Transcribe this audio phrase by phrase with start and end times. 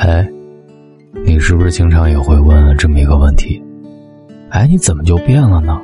[0.00, 0.26] 哎，
[1.26, 3.62] 你是不是经常也会问这么一个问题？
[4.48, 5.78] 哎，你怎么就变了呢？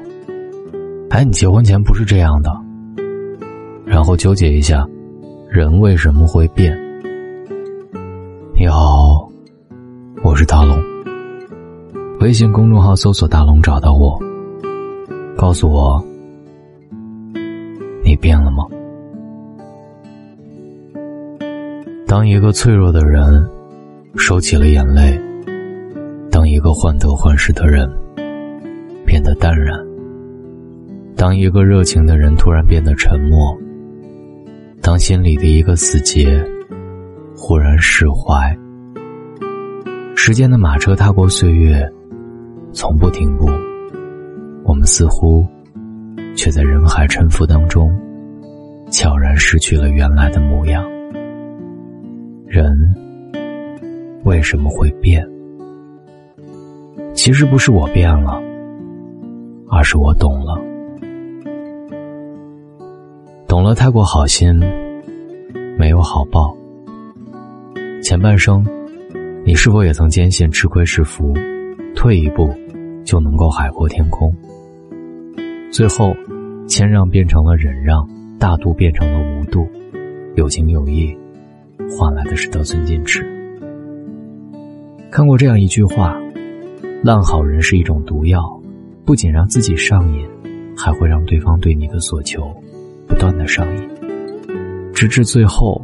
[1.11, 2.51] 哎，你结婚前不是这样的。
[3.85, 4.87] 然后纠结一下，
[5.51, 6.75] 人为什么会变？
[8.55, 9.31] 你好，
[10.23, 10.83] 我是大龙。
[12.21, 14.19] 微信公众号搜索“大龙”找到我，
[15.37, 16.03] 告诉我
[18.03, 18.65] 你变了吗？
[22.07, 23.47] 当一个脆弱的人
[24.19, 25.21] 收起了眼泪，
[26.31, 27.89] 当一个患得患失的人
[29.05, 29.79] 变得淡然，
[31.17, 33.57] 当一个热情的人突然变得沉默。
[34.83, 36.43] 当心里的一个死结
[37.37, 38.57] 忽然释怀，
[40.15, 41.89] 时间的马车踏过岁月，
[42.73, 43.47] 从不停步。
[44.65, 45.45] 我们似乎
[46.37, 47.91] 却在人海沉浮当中，
[48.91, 50.85] 悄然失去了原来的模样。
[52.47, 52.73] 人
[54.27, 55.25] 为什么会变？
[57.15, 58.43] 其实不是我变了，
[59.71, 60.61] 而是我懂了。
[63.47, 64.53] 懂了，太过好心，
[65.79, 66.57] 没有好报。
[68.03, 68.67] 前半生，
[69.45, 71.33] 你是否也曾坚信吃亏是福，
[71.95, 72.53] 退一步
[73.05, 74.35] 就能够海阔天空？
[75.71, 76.13] 最后，
[76.67, 78.05] 谦让变成了忍让，
[78.41, 79.69] 大度变成了无度，
[80.35, 81.17] 有情有义，
[81.97, 83.36] 换来的是得寸进尺。
[85.11, 86.17] 看过这样一句话：
[87.03, 88.43] 烂好人是一种毒药，
[89.05, 90.27] 不仅让自己上瘾，
[90.77, 92.43] 还会让对方对你的所求。
[93.07, 93.89] 不断的上瘾，
[94.93, 95.81] 直至最后，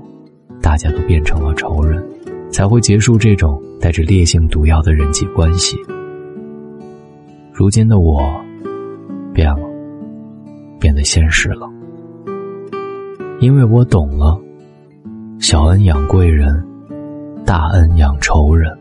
[0.60, 2.04] 大家都变成了仇人，
[2.50, 5.76] 才会结束这种带着烈性毒药的人际关系。
[7.52, 8.20] 如今的我，
[9.32, 9.62] 变了，
[10.80, 11.70] 变得现实了，
[13.40, 14.36] 因为我懂了，
[15.38, 16.60] 小恩养贵人，
[17.46, 18.76] 大恩养仇人。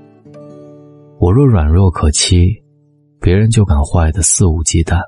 [1.22, 2.64] 我若软弱可欺，
[3.20, 5.00] 别人就敢坏的肆无忌惮。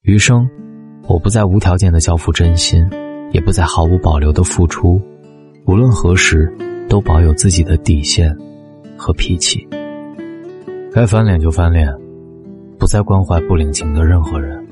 [0.00, 0.48] 余生。
[1.06, 2.88] 我不再无条件的交付真心，
[3.30, 4.98] 也不再毫无保留的付出，
[5.66, 6.50] 无论何时，
[6.88, 8.34] 都保有自己的底线
[8.96, 9.68] 和脾气。
[10.90, 11.94] 该翻脸就翻脸，
[12.78, 14.66] 不再关怀不领情的任何人，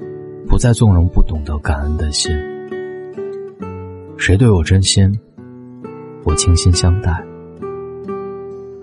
[0.48, 2.34] 不再纵容不懂得感恩的心。
[4.16, 5.12] 谁对我真心，
[6.24, 7.12] 我倾心相待；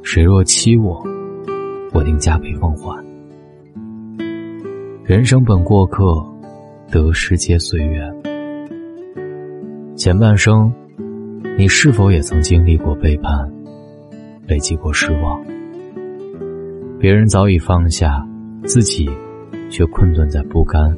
[0.03, 1.03] 谁若欺我，
[1.93, 3.03] 我定加倍奉还。
[5.03, 6.25] 人生本过客。
[6.91, 8.13] 得失皆随缘。
[9.95, 10.69] 前半生，
[11.57, 13.49] 你是否也曾经历过背叛，
[14.45, 15.41] 累积过失望？
[16.99, 18.27] 别人早已放下，
[18.65, 19.09] 自己
[19.69, 20.93] 却困顿在不甘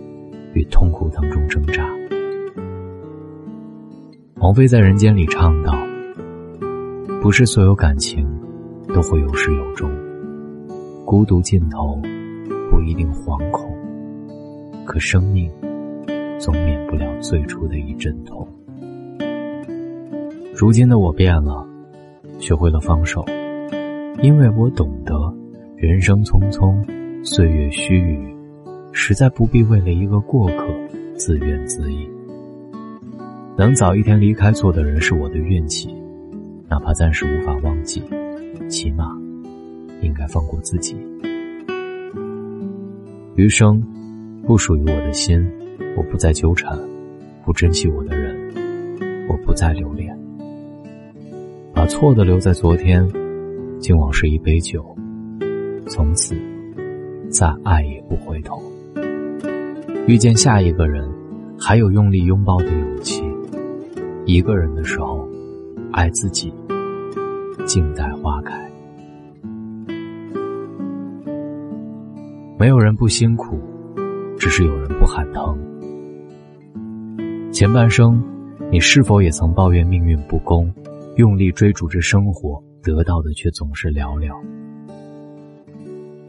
[0.53, 1.87] 与痛苦当中挣扎。
[4.37, 5.73] 王菲在《人间》里唱道
[7.21, 8.27] ：“不是所有感情
[8.95, 9.91] 都会有始有终，
[11.13, 12.01] 孤独尽头
[12.71, 13.71] 不一定惶恐，
[14.83, 15.47] 可生命。”
[16.41, 18.47] 总免不了最初的一阵痛。
[20.55, 21.63] 如今的我变了，
[22.39, 23.23] 学会了放手，
[24.23, 25.13] 因为我懂得，
[25.75, 26.83] 人生匆匆，
[27.23, 28.35] 岁月须臾，
[28.91, 30.65] 实在不必为了一个过客
[31.13, 31.93] 自怨自艾。
[33.55, 35.95] 能早一天离开错的人是我的运气，
[36.67, 38.01] 哪怕暂时无法忘记，
[38.67, 39.15] 起码
[40.03, 40.95] 应该放过自己。
[43.35, 43.81] 余生，
[44.45, 45.43] 不属于我的心。
[45.95, 46.75] 我不再纠缠，
[47.45, 48.35] 不珍惜我的人，
[49.29, 50.17] 我不再留恋，
[51.71, 53.07] 把错的留在昨天，
[53.79, 54.83] 敬往事一杯酒，
[55.85, 56.35] 从此
[57.29, 58.59] 再爱也不回头。
[60.07, 61.07] 遇见下一个人，
[61.59, 63.23] 还有用力拥抱的勇气。
[64.25, 65.29] 一个人的时候，
[65.91, 66.51] 爱自己，
[67.67, 68.72] 静待花开。
[72.63, 73.59] 没有人不辛苦，
[74.39, 75.59] 只是有人不喊疼。
[77.51, 78.23] 前半生，
[78.71, 80.73] 你是否也曾抱怨命运不公，
[81.17, 84.33] 用力追逐着生活，得到的却总是寥寥？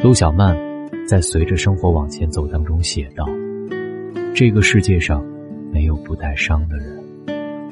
[0.01, 0.57] 陆小曼
[1.07, 3.25] 在《随着生活往前走》当中写道
[4.35, 5.25] ：“这个世界上
[5.73, 7.01] 没有不带伤的人，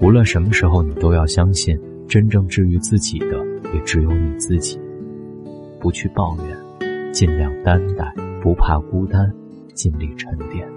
[0.01, 1.77] 无论什么时候，你都要相信，
[2.07, 3.45] 真正治愈自己的
[3.75, 4.81] 也只有你自己。
[5.81, 9.33] 不去抱怨，尽量担待，不怕孤单，
[9.73, 10.69] 尽力沉淀。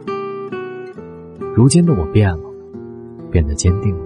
[1.53, 2.39] 如今的我变了。”
[3.31, 3.93] 变得坚定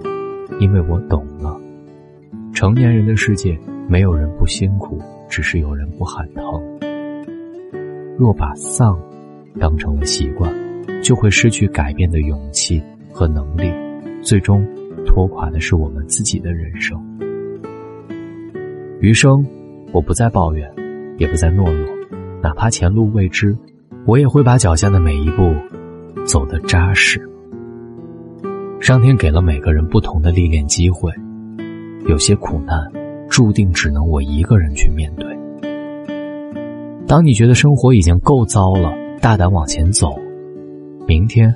[0.58, 1.56] 因为我懂了，
[2.52, 4.98] 成年人的世界没有人不辛苦，
[5.28, 6.44] 只是有人不喊疼。
[8.18, 8.98] 若把丧
[9.60, 10.52] 当成了习惯，
[11.00, 13.72] 就会失去改变的勇气和能力，
[14.20, 14.66] 最终
[15.06, 17.00] 拖垮的是我们自己的人生。
[18.98, 19.46] 余生，
[19.92, 20.68] 我不再抱怨，
[21.18, 21.86] 也不再懦弱，
[22.42, 23.56] 哪怕前路未知，
[24.06, 25.54] 我也会把脚下的每一步
[26.24, 27.20] 走得扎实。
[28.80, 31.12] 上天给了每个人不同的历练机会，
[32.06, 32.90] 有些苦难
[33.28, 35.38] 注定只能我一个人去面对。
[37.06, 38.90] 当你觉得生活已经够糟了，
[39.20, 40.18] 大胆往前走，
[41.06, 41.54] 明天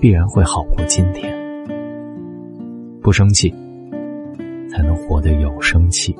[0.00, 1.34] 必然会好过今天。
[3.00, 3.54] 不生气，
[4.68, 6.14] 才能活得有生气。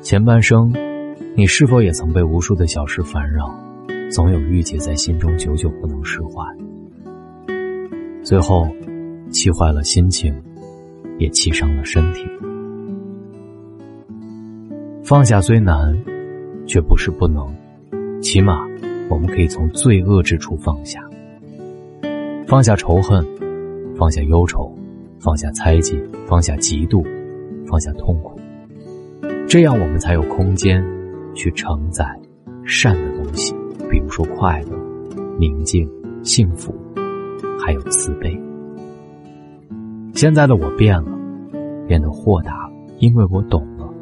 [0.00, 0.72] 前半生，
[1.34, 3.50] 你是否也曾被无数的小事烦扰，
[4.10, 6.44] 总有郁结在心中，久久不能释怀？
[8.22, 8.68] 最后，
[9.30, 10.34] 气坏了心情，
[11.18, 12.26] 也气伤了身体。
[15.02, 15.98] 放下虽难，
[16.66, 17.50] 却不是不能。
[18.20, 18.66] 起码，
[19.08, 21.00] 我们可以从罪恶之处放下，
[22.46, 23.26] 放下仇恨，
[23.96, 24.70] 放下忧愁，
[25.18, 27.02] 放下猜忌，放下嫉妒，
[27.66, 28.38] 放下痛苦。
[29.48, 30.84] 这样，我们才有空间
[31.34, 32.04] 去承载
[32.64, 33.54] 善的东西，
[33.90, 34.78] 比如说快乐、
[35.38, 35.88] 宁静、
[36.22, 36.74] 幸福，
[37.58, 38.38] 还有慈悲。
[40.14, 41.10] 现在的我变了，
[41.88, 43.92] 变得豁达了，因为我懂了，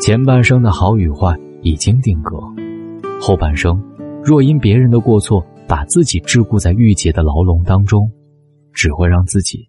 [0.00, 2.38] 前半生的好与坏已经定格。
[3.20, 3.82] 后半生，
[4.22, 8.10] 若因别人的过错把自己桎梏在郁结的牢笼当中，
[8.72, 9.66] 只会让自己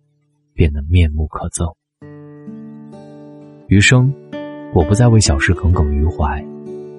[0.54, 1.74] 变得面目可憎。
[3.68, 4.14] 余生，
[4.74, 6.46] 我不再为小事耿耿于怀，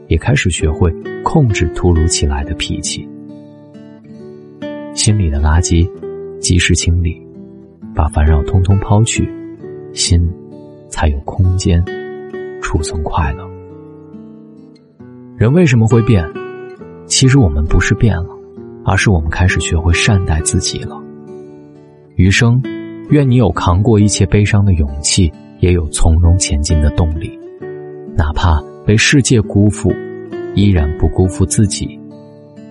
[0.08, 0.92] 也开始学会
[1.22, 3.08] 控制突如其来的脾气。
[4.94, 5.88] 心里的垃圾，
[6.40, 7.20] 及时清理，
[7.94, 9.28] 把烦扰通通抛去，
[9.92, 10.20] 心
[10.88, 11.84] 才有空间
[12.62, 13.46] 储存快乐。
[15.36, 16.24] 人为什么会变？
[17.06, 18.28] 其实我们不是变了，
[18.84, 21.00] 而是我们开始学会善待自己了。
[22.16, 22.60] 余生，
[23.10, 25.30] 愿你有扛过一切悲伤的勇气，
[25.60, 27.38] 也有从容前进的动力。
[28.16, 29.92] 哪怕被世界辜负，
[30.54, 31.98] 依然不辜负自己，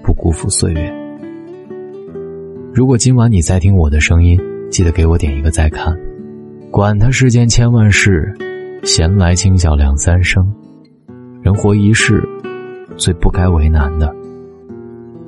[0.02, 0.94] 不辜负岁月。
[2.74, 4.40] 如果今晚你在听我的声音，
[4.72, 5.94] 记得给我点一个再看。
[6.72, 8.34] 管他世间千万事，
[8.84, 10.50] 闲来轻笑两三声。
[11.42, 12.24] 人活一世，
[12.96, 14.10] 最不该为难的。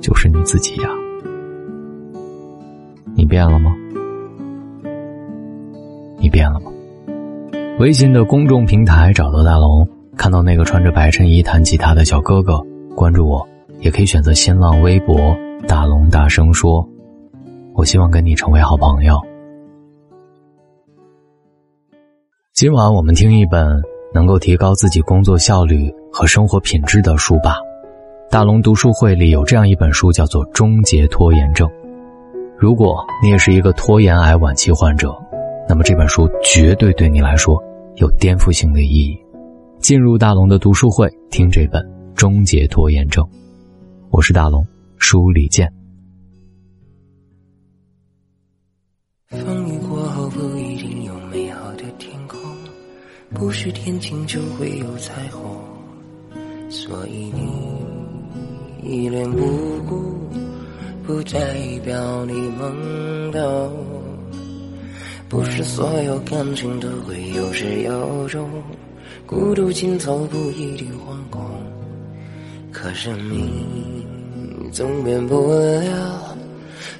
[0.00, 0.88] 就是你自己呀，
[3.14, 3.76] 你变了吗？
[6.18, 6.72] 你变了吗？
[7.78, 9.86] 微信的公众平台找到大龙，
[10.18, 12.60] 看到那个穿着白衬衣弹吉他的小哥哥，
[12.96, 13.48] 关注我，
[13.78, 15.16] 也可以选择新浪微博
[15.68, 16.86] 大龙大声说，
[17.72, 19.16] 我希望跟你成为好朋友。
[22.52, 23.80] 今晚我们听一本
[24.12, 27.54] 能够提高自己工作效率和生活品质的书吧。
[28.28, 31.66] 大龙读书会里有这样一本书，叫做《终结拖延症》。
[32.58, 35.16] 如果你也是一个拖延癌晚期患者，
[35.68, 37.56] 那么这本书绝对对你来说
[37.94, 39.16] 有颠覆性的意义。
[39.80, 41.82] 进入大龙的读书会，听这本
[42.14, 43.24] 《终结拖延症》。
[44.10, 44.66] 我是大龙，
[44.98, 45.72] 书里见。
[49.28, 52.38] 风雨过后不一定有美好的天空，
[53.30, 55.40] 不是天晴就会有彩虹，
[56.68, 57.48] 所以你。
[58.82, 60.02] 一脸无辜，
[61.06, 61.54] 不代
[61.84, 63.72] 表你懵懂。
[65.28, 68.48] 不是所有感情都会有始有终，
[69.28, 71.44] 孤独尽头不一定惶恐。
[72.72, 73.46] 可生命
[74.72, 76.36] 总免不了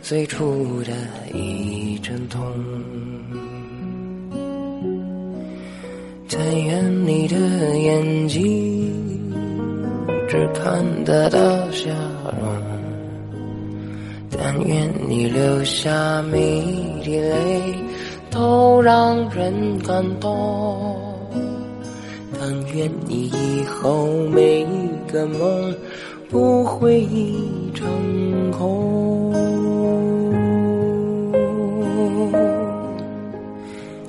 [0.02, 0.92] 最初的
[1.32, 2.42] 一阵痛。
[6.30, 7.36] 但愿你的
[7.78, 8.44] 眼睛。
[10.28, 11.38] 只看得到
[11.70, 11.88] 笑
[12.38, 12.62] 容，
[14.30, 16.62] 但愿你流下每
[17.02, 17.74] 滴泪
[18.30, 21.07] 都让人感动，
[22.78, 25.74] 愿你以后每一个梦
[26.30, 27.04] 不会
[27.74, 29.32] 成空。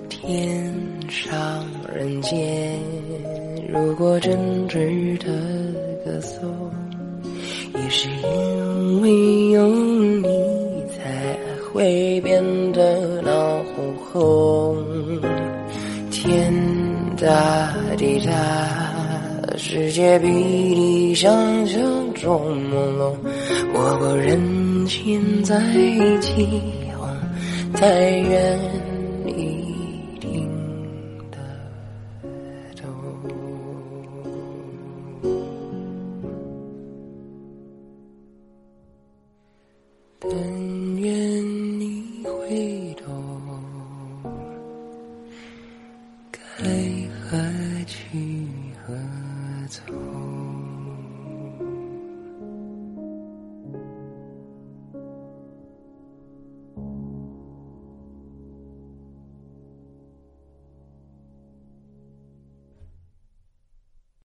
[0.07, 0.71] 天
[1.09, 2.79] 上人间，
[3.73, 5.25] 如果真值得。
[6.05, 6.49] 歌颂，
[7.73, 10.23] 也是因为有你，
[10.95, 11.37] 才
[11.73, 13.31] 会变得闹
[13.75, 14.77] 哄哄。
[16.09, 16.53] 天
[17.17, 18.31] 大地大，
[19.71, 21.31] 世界比你想
[21.67, 21.79] 象
[22.15, 23.13] 中朦胧。
[23.71, 25.59] 我不忍心再
[26.21, 26.43] 起
[26.97, 27.07] 哄，
[27.75, 28.59] 太愿。
[29.27, 29.58] 但